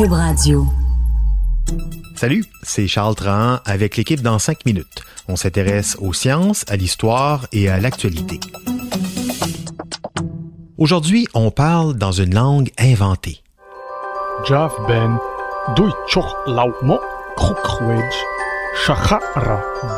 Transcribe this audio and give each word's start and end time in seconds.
Cube 0.00 0.12
Radio. 0.12 0.66
Salut, 2.16 2.46
c'est 2.62 2.86
Charles 2.86 3.16
Tran 3.16 3.58
avec 3.66 3.98
l'équipe 3.98 4.22
dans 4.22 4.38
5 4.38 4.64
minutes. 4.64 5.02
On 5.28 5.36
s'intéresse 5.36 5.94
aux 6.00 6.14
sciences, 6.14 6.64
à 6.68 6.76
l'histoire 6.76 7.46
et 7.52 7.68
à 7.68 7.78
l'actualité. 7.78 8.40
Aujourd'hui, 10.78 11.26
on 11.34 11.50
parle 11.50 11.96
dans 11.96 12.12
une 12.12 12.34
langue 12.34 12.70
inventée. 12.78 13.42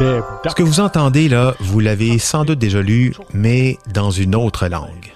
Ben, 0.01 0.25
Ce 0.49 0.55
que 0.57 0.65
vous 0.65 0.81
entendez 0.81 1.29
là, 1.29 1.55
vous 1.61 1.79
l'avez 1.79 2.19
sans 2.19 2.45
doute 2.45 2.59
déjà 2.59 2.83
lu, 2.83 3.15
mais 3.33 3.79
dans 3.95 4.11
une 4.11 4.35
autre 4.35 4.67
langue. 4.67 5.13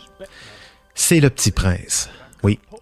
C'est 0.94 1.18
Le 1.18 1.28
Petit 1.28 1.50
Prince. 1.50 2.08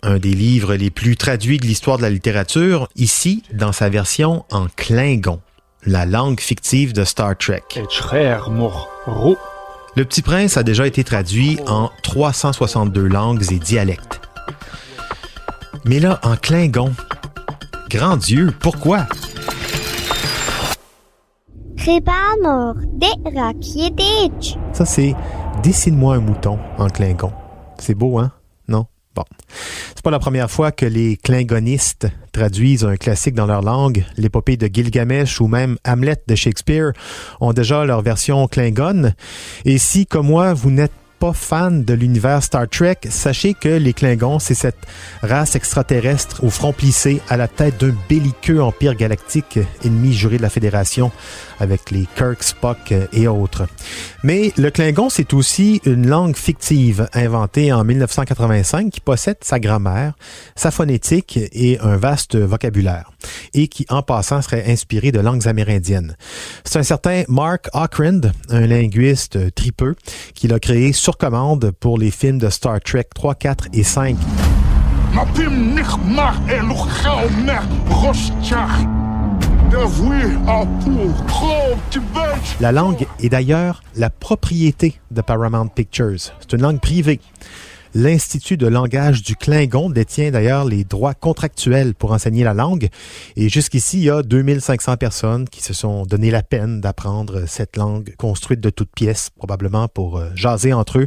Un 0.07 0.19
des 0.19 0.35
livres 0.35 0.75
les 0.75 0.91
plus 0.91 1.17
traduits 1.17 1.57
de 1.57 1.65
l'histoire 1.65 1.97
de 1.97 2.03
la 2.03 2.11
littérature, 2.11 2.89
ici 2.95 3.43
dans 3.55 3.73
sa 3.73 3.89
version 3.89 4.45
en 4.51 4.67
Klingon, 4.77 5.41
la 5.87 6.05
langue 6.05 6.41
fictive 6.41 6.93
de 6.93 7.05
Star 7.05 7.39
Trek. 7.39 7.63
Le 9.97 10.05
Petit 10.05 10.21
Prince 10.21 10.59
a 10.59 10.63
déjà 10.63 10.87
été 10.87 11.05
traduit 11.05 11.59
en 11.67 11.91
362 12.03 13.07
langues 13.07 13.51
et 13.51 13.59
dialectes. 13.59 14.21
Mais 15.87 16.01
là, 16.01 16.21
en 16.23 16.37
Klingon, 16.37 16.93
grand 17.89 18.19
Dieu, 18.19 18.53
pourquoi? 18.61 19.07
Ça, 24.75 24.85
c'est 24.85 25.15
Dessine-moi 25.63 26.17
un 26.17 26.21
mouton 26.21 26.59
en 26.77 26.91
Klingon. 26.91 27.33
C'est 27.79 27.95
beau, 27.95 28.19
hein? 28.19 28.33
Bon. 29.15 29.25
C'est 29.95 30.03
pas 30.03 30.11
la 30.11 30.19
première 30.19 30.51
fois 30.51 30.73
que 30.73 30.87
les 30.87 31.17
klingonistes 31.17 32.09
traduisent 32.33 32.85
un 32.85 32.97
classique 32.97 33.35
dans 33.35 33.47
leur 33.47 33.63
langue. 33.63 34.05
L'épopée 34.17 34.57
de 34.57 34.67
Gilgamesh 34.67 35.41
ou 35.41 35.47
même 35.47 35.77
Hamlet 35.87 36.21
de 36.27 36.35
Shakespeare 36.35 36.93
ont 37.41 37.53
déjà 37.53 37.85
leur 37.85 38.03
version 38.03 38.47
klingon. 38.49 39.13
Et 39.65 39.79
si, 39.79 40.07
comme 40.07 40.27
moi, 40.27 40.53
vous 40.53 40.71
n'êtes 40.71 40.93
fan 41.33 41.85
de 41.85 41.95
l'univers 41.95 42.43
Star 42.43 42.69
Trek, 42.69 42.99
sachez 43.09 43.55
que 43.55 43.69
les 43.69 43.93
Klingons, 43.93 44.39
c'est 44.39 44.55
cette 44.55 44.87
race 45.23 45.57
extraterrestre 45.57 46.45
au 46.45 46.51
front 46.51 46.73
plissé 46.73 47.21
à 47.29 47.37
la 47.37 47.49
tête 47.49 47.81
d'un 47.81 47.95
belliqueux 48.09 48.63
empire 48.63 48.95
galactique 48.95 49.59
ennemi 49.85 50.13
juré 50.13 50.37
de 50.37 50.43
la 50.43 50.51
Fédération 50.51 51.11
avec 51.61 51.91
les 51.91 52.07
Kirk, 52.17 52.43
Spock 52.43 52.93
et 53.13 53.29
autres. 53.29 53.67
Mais 54.23 54.53
le 54.57 54.71
Klingon, 54.71 55.09
c'est 55.09 55.33
aussi 55.33 55.81
une 55.85 56.07
langue 56.07 56.37
fictive 56.37 57.09
inventée 57.15 57.73
en 57.73 57.85
1985 57.85 58.91
qui 58.91 59.01
possède 59.01 59.39
sa 59.43 59.59
grammaire, 59.59 60.15
sa 60.57 60.71
phonétique 60.71 61.39
et 61.53 61.79
un 61.81 61.97
vaste 61.97 62.37
vocabulaire 62.37 63.11
et 63.55 63.69
qui, 63.69 63.87
en 63.89 64.03
passant, 64.03 64.43
serait 64.43 64.71
inspiré 64.71 65.13
de 65.13 65.21
langues 65.21 65.47
amérindiennes. 65.47 66.17
C'est 66.65 66.79
un 66.79 66.83
certain 66.83 67.23
Mark 67.29 67.69
Ockrand, 67.73 68.21
un 68.51 68.67
linguiste 68.67 69.55
tripeux, 69.55 69.95
qui 70.35 70.49
l'a 70.49 70.59
créé 70.59 70.93
sur 70.93 71.14
commande 71.17 71.71
pour 71.81 71.99
les 71.99 72.11
films 72.11 72.39
de 72.39 72.49
Star 72.49 72.81
Trek 72.81 73.07
3, 73.15 73.35
4 73.35 73.69
et 73.73 73.83
5. 73.83 74.17
La 82.61 82.73
langue 82.73 83.07
est 83.21 83.29
d'ailleurs 83.29 83.83
la 83.97 84.11
propriété 84.11 85.01
de 85.11 85.21
Paramount 85.21 85.69
Pictures. 85.69 86.33
C'est 86.41 86.53
une 86.53 86.63
langue 86.63 86.81
privée. 86.81 87.21
L'Institut 87.97 88.57
de 88.57 88.67
langage 88.67 89.23
du 89.23 89.37
Klingon 89.37 89.89
détient 89.89 90.33
d'ailleurs 90.33 90.65
les 90.65 90.83
droits 90.83 91.15
contractuels 91.15 91.95
pour 91.95 92.11
enseigner 92.11 92.43
la 92.43 92.53
langue. 92.53 92.89
Et 93.37 93.49
jusqu'ici, 93.49 93.99
il 93.99 94.05
y 94.07 94.11
a 94.11 94.23
2500 94.23 94.97
personnes 94.97 95.49
qui 95.49 95.63
se 95.63 95.73
sont 95.73 96.05
donné 96.05 96.33
la 96.33 96.43
peine 96.43 96.81
d'apprendre 96.81 97.45
cette 97.47 97.77
langue 97.77 98.13
construite 98.17 98.59
de 98.59 98.71
toutes 98.71 98.91
pièces, 98.91 99.31
probablement 99.31 99.87
pour 99.87 100.19
euh, 100.19 100.29
jaser 100.35 100.73
entre 100.73 100.99
eux 100.99 101.07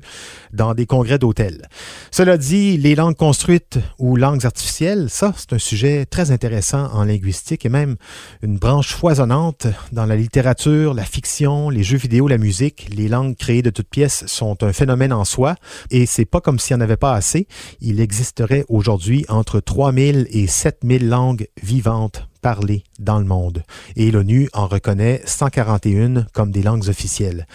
dans 0.54 0.74
des 0.74 0.86
congrès 0.86 1.20
d'hôtels. 1.20 1.68
Cela 2.10 2.38
dit, 2.38 2.78
les 2.78 2.96
langues 2.96 3.18
construites 3.18 3.80
ou 4.00 4.16
langues 4.16 4.46
artificielles, 4.46 5.10
ça, 5.10 5.34
c'est 5.36 5.52
un 5.52 5.60
sujet 5.60 6.06
très 6.06 6.32
intéressant 6.32 6.90
en 6.94 7.04
linguistique 7.04 7.66
et 7.66 7.70
même 7.70 7.98
une 8.42 8.58
branche 8.58 8.94
foisonnante 8.94 9.68
dans 9.92 10.06
la 10.06 10.16
littérature, 10.16 10.94
la 10.94 11.04
fiction, 11.04 11.70
les 11.70 11.84
jeux 11.84 11.98
vidéo, 11.98 12.30
la 12.30 12.38
musique. 12.38 12.88
Les 12.96 13.10
langues 13.10 13.36
créées 13.36 13.62
de 13.62 13.72
toutes 13.72 13.90
pièces 13.90 14.26
sont 14.28 14.64
un 14.64 14.72
phénomène 14.72 15.12
en 15.12 15.26
soi 15.26 15.56
et 15.92 16.06
c'est 16.06 16.24
pas 16.24 16.40
comme 16.40 16.60
si 16.60 16.77
n'avait 16.78 16.98
pas 16.98 17.14
assez, 17.14 17.48
il 17.82 18.00
existerait 18.00 18.66
aujourd'hui 18.70 19.26
entre 19.30 19.60
3000 19.60 20.28
et 20.30 20.48
7000 20.48 21.08
langues 21.10 21.48
vivantes 21.62 22.28
parlées 22.38 22.84
dans 23.00 23.20
le 23.20 23.26
monde. 23.26 23.64
Et 23.96 24.12
l'ONU 24.12 24.50
en 24.54 24.68
reconnaît 24.68 25.22
141 25.26 26.28
comme 26.34 26.52
des 26.52 26.62
langues 26.62 26.88
officielles. 26.88 27.46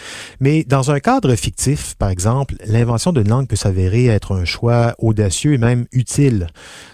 Mais 0.40 0.64
dans 0.64 0.90
un 0.90 1.00
cadre 1.00 1.34
fictif, 1.34 1.94
par 1.94 2.10
exemple, 2.10 2.56
l'invention 2.66 3.12
d'une 3.12 3.28
langue 3.28 3.48
peut 3.48 3.56
s'avérer 3.56 4.06
être 4.06 4.34
un 4.34 4.44
choix 4.44 4.94
audacieux 4.98 5.54
et 5.54 5.58
même 5.58 5.86
utile. 5.92 6.48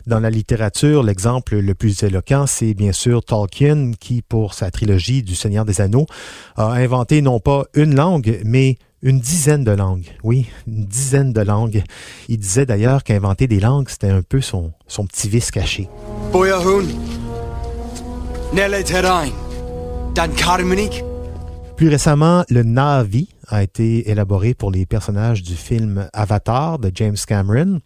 Dans 0.07 0.21
la 0.21 0.31
littérature, 0.31 1.03
l'exemple 1.03 1.57
le 1.57 1.75
plus 1.75 2.03
éloquent, 2.03 2.47
c'est 2.47 2.75
bien 2.75 2.93
sûr 2.93 3.25
Tolkien 3.25 3.93
qui, 3.99 4.23
pour 4.23 4.55
sa 4.55 4.71
trilogie 4.71 5.23
du 5.23 5.35
Seigneur 5.35 5.65
des 5.65 5.81
Anneaux, 5.81 6.07
a 6.57 6.73
inventé 6.73 7.21
non 7.21 7.41
pas 7.41 7.65
une 7.75 7.95
langue, 7.95 8.41
mais 8.45 8.79
une 9.03 9.21
dizaine 9.21 9.65
de 9.65 9.71
langues, 9.71 10.09
oui, 10.25 10.47
une 10.67 10.85
dizaine 10.85 11.33
de 11.33 11.41
langues. 11.41 11.83
Il 12.29 12.39
disait 12.39 12.67
d'ailleurs 12.67 13.05
qu'inventer 13.05 13.47
des 13.47 13.61
langues, 13.61 13.89
c'était 13.89 14.11
un 14.11 14.23
peu 14.23 14.41
son, 14.41 14.73
son 14.87 15.07
petit 15.07 15.29
vice 15.29 15.51
caché. 15.51 15.89
Plus 21.77 21.89
récemment, 21.89 22.45
le 22.49 22.65
Navi 22.65 23.29
a 23.47 23.63
été 23.63 24.11
élaboré 24.11 24.53
pour 24.53 24.73
les 24.73 24.85
personnages 24.85 25.43
du 25.43 25.55
film 25.55 26.09
Avatar 26.13 26.79
de 26.79 26.91
James 26.93 27.17
Cameron. 27.27 27.81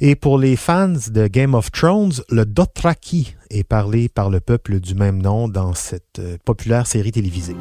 Et 0.00 0.16
pour 0.16 0.38
les 0.38 0.56
fans 0.56 0.94
de 1.08 1.28
Game 1.28 1.54
of 1.54 1.70
Thrones, 1.70 2.14
le 2.30 2.44
Dothraki 2.44 3.36
est 3.50 3.64
parlé 3.64 4.08
par 4.08 4.28
le 4.28 4.40
peuple 4.40 4.80
du 4.80 4.94
même 4.94 5.22
nom 5.22 5.48
dans 5.48 5.72
cette 5.74 6.18
euh, 6.18 6.36
populaire 6.44 6.86
série 6.86 7.12
télévisée. 7.12 7.56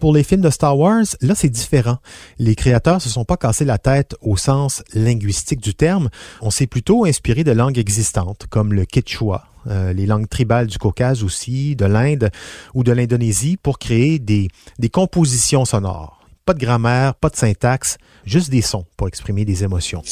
Pour 0.00 0.12
les 0.12 0.22
films 0.22 0.42
de 0.42 0.50
Star 0.50 0.78
Wars, 0.78 1.04
là, 1.20 1.34
c'est 1.34 1.48
différent. 1.48 1.98
Les 2.38 2.54
créateurs 2.54 3.00
se 3.00 3.08
sont 3.08 3.24
pas 3.24 3.36
cassés 3.36 3.64
la 3.64 3.78
tête 3.78 4.14
au 4.20 4.36
sens 4.36 4.82
linguistique 4.94 5.60
du 5.60 5.74
terme. 5.74 6.10
On 6.42 6.50
s'est 6.50 6.66
plutôt 6.66 7.06
inspiré 7.06 7.44
de 7.44 7.52
langues 7.52 7.78
existantes, 7.78 8.46
comme 8.48 8.72
le 8.72 8.84
Quechua, 8.84 9.46
euh, 9.68 9.92
les 9.92 10.06
langues 10.06 10.28
tribales 10.28 10.66
du 10.66 10.78
Caucase 10.78 11.22
aussi, 11.22 11.76
de 11.76 11.86
l'Inde 11.86 12.30
ou 12.74 12.84
de 12.84 12.92
l'Indonésie, 12.92 13.56
pour 13.56 13.78
créer 13.78 14.18
des, 14.18 14.48
des 14.78 14.88
compositions 14.90 15.64
sonores. 15.64 16.20
Pas 16.44 16.54
de 16.54 16.60
grammaire, 16.60 17.14
pas 17.14 17.28
de 17.28 17.36
syntaxe, 17.36 17.98
juste 18.24 18.50
des 18.50 18.62
sons 18.62 18.84
pour 18.96 19.08
exprimer 19.08 19.44
des 19.44 19.64
émotions. 19.64 20.02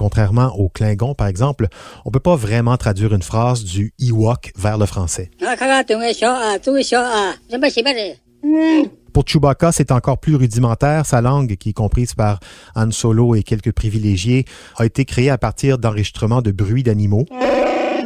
Contrairement 0.00 0.58
au 0.58 0.70
Klingon, 0.70 1.14
par 1.14 1.26
exemple, 1.26 1.68
on 2.06 2.10
peut 2.10 2.20
pas 2.20 2.34
vraiment 2.34 2.78
traduire 2.78 3.12
une 3.12 3.20
phrase 3.20 3.64
du 3.64 3.92
Ewok 4.00 4.50
vers 4.56 4.78
le 4.78 4.86
français. 4.86 5.30
Pour 9.12 9.24
Chewbacca, 9.26 9.72
c'est 9.72 9.92
encore 9.92 10.16
plus 10.16 10.36
rudimentaire. 10.36 11.04
Sa 11.04 11.20
langue, 11.20 11.54
qui 11.56 11.68
est 11.68 11.74
comprise 11.74 12.14
par 12.14 12.40
Han 12.76 12.92
Solo 12.92 13.34
et 13.34 13.42
quelques 13.42 13.72
privilégiés, 13.72 14.46
a 14.78 14.86
été 14.86 15.04
créée 15.04 15.28
à 15.28 15.36
partir 15.36 15.76
d'enregistrements 15.76 16.40
de 16.40 16.50
bruits 16.50 16.82
d'animaux. 16.82 17.26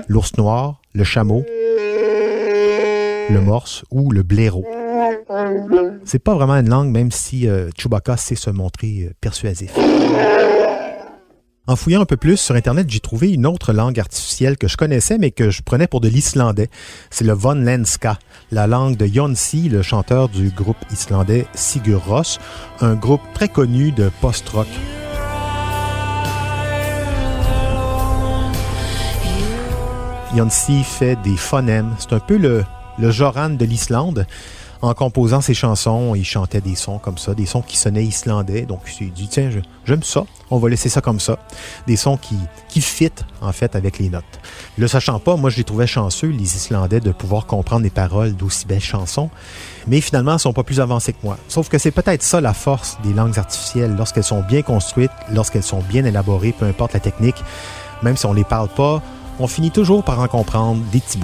L'ours 0.09 0.37
noir, 0.37 0.83
le 0.95 1.05
chameau, 1.05 1.45
le 3.31 3.41
morse 3.41 3.85
ou 3.93 4.11
le 4.11 4.25
blaireau. 4.25 4.67
C'est 6.05 6.19
pas 6.19 6.35
vraiment 6.35 6.55
une 6.55 6.71
langue, 6.71 6.91
même 6.91 7.13
si 7.13 7.47
euh, 7.47 7.71
Chewbacca 7.79 8.17
sait 8.17 8.35
se 8.35 8.51
montrer 8.51 9.07
euh, 9.07 9.13
persuasif. 9.21 9.71
En 11.67 11.77
fouillant 11.77 12.03
un 12.03 12.05
peu 12.05 12.19
plus 12.19 12.37
sur 12.37 12.55
Internet, 12.57 12.91
j'ai 12.91 13.01
trouvé 13.01 13.33
une 13.33 13.47
autre 13.47 13.73
langue 13.73 13.99
artificielle 13.99 14.59
que 14.59 14.69
je 14.69 14.77
connaissais, 14.77 15.17
mais 15.17 15.31
que 15.31 15.49
je 15.49 15.63
prenais 15.63 15.87
pour 15.87 16.03
de 16.03 16.09
l'islandais. 16.09 16.69
C'est 17.09 17.25
le 17.25 17.33
Von 17.33 17.55
Lenska, 17.55 18.19
la 18.53 18.67
langue 18.67 18.99
de 18.99 19.07
Jonsi, 19.07 19.71
le 19.71 19.81
chanteur 19.81 20.29
du 20.29 20.51
groupe 20.51 20.77
islandais 20.93 21.47
Sigur 21.55 22.05
Rós, 22.05 22.39
un 22.83 22.95
groupe 22.95 23.23
très 23.33 23.49
connu 23.49 23.93
de 23.93 24.11
post-rock. 24.21 24.69
Jonsi 30.37 30.85
fait 30.85 31.17
des 31.23 31.37
phonèmes. 31.37 31.95
C'est 31.99 32.13
un 32.13 32.21
peu 32.21 32.37
le 32.37 32.65
Joran 33.11 33.51
de 33.51 33.65
l'Islande. 33.65 34.27
En 34.85 34.93
composant 34.93 35.41
ses 35.41 35.55
chansons, 35.55 36.15
il 36.15 36.27
chantait 36.27 36.61
des 36.61 36.75
sons 36.75 36.99
comme 36.99 37.17
ça, 37.17 37.33
des 37.33 37.47
sons 37.47 37.63
qui 37.63 37.79
sonnaient 37.79 38.05
islandais. 38.05 38.67
Donc, 38.67 38.81
il 39.01 39.15
dit, 39.15 39.29
tiens, 39.29 39.49
j'aime 39.87 40.03
ça, 40.03 40.27
on 40.51 40.59
va 40.59 40.69
laisser 40.69 40.91
ça 40.91 41.01
comme 41.01 41.21
ça. 41.21 41.39
Des 41.87 41.97
sons 41.97 42.19
qui, 42.19 42.37
qui 42.69 42.83
fit, 42.83 43.11
en 43.41 43.51
fait, 43.53 43.77
avec 43.77 43.99
les 43.99 44.11
notes. 44.11 44.25
Le 44.77 44.87
sachant 44.87 45.19
pas, 45.21 45.37
moi, 45.37 45.49
je 45.49 45.57
les 45.57 45.65
trouvais 45.65 45.87
chanceux, 45.87 46.27
les 46.27 46.57
Islandais, 46.57 47.01
de 47.01 47.13
pouvoir 47.13 47.47
comprendre 47.47 47.83
les 47.83 47.89
paroles 47.89 48.35
d'aussi 48.35 48.67
belles 48.67 48.79
chansons. 48.79 49.31
Mais 49.87 50.03
finalement, 50.03 50.35
ils 50.35 50.39
sont 50.39 50.53
pas 50.53 50.65
plus 50.65 50.81
avancés 50.81 51.15
que 51.15 51.25
moi. 51.25 51.39
Sauf 51.49 51.71
que 51.71 51.79
c'est 51.79 51.91
peut-être 51.91 52.23
ça 52.23 52.43
la 52.43 52.53
force 52.53 52.99
des 53.03 53.15
langues 53.15 53.39
artificielles. 53.39 53.97
Lorsqu'elles 53.97 54.23
sont 54.23 54.43
bien 54.43 54.61
construites, 54.61 55.11
lorsqu'elles 55.33 55.63
sont 55.63 55.81
bien 55.81 56.05
élaborées, 56.05 56.53
peu 56.53 56.67
importe 56.67 56.93
la 56.93 57.01
technique, 57.01 57.43
même 58.03 58.19
si 58.19 58.27
on 58.27 58.35
les 58.35 58.45
parle 58.45 58.69
pas, 58.69 59.01
on 59.39 59.47
finit 59.47 59.71
toujours 59.71 60.05
par 60.05 60.21
en 60.21 60.29
comprendre 60.29 60.83
des 60.93 61.01
petits. 61.01 61.21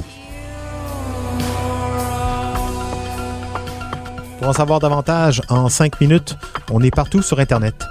Pour 4.41 4.49
en 4.49 4.53
savoir 4.55 4.81
davantage, 4.81 5.43
en 5.51 5.69
5 5.69 6.01
minutes, 6.01 6.35
on 6.71 6.81
est 6.81 6.91
partout 6.91 7.21
sur 7.21 7.41
Internet. 7.41 7.85